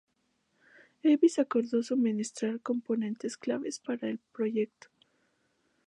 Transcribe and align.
Hives 1.03 1.37
acordó 1.37 1.83
suministrar 1.83 2.59
componentes 2.59 3.37
claves 3.37 3.77
para 3.77 4.09
el 4.09 4.17
proyecto. 4.33 4.87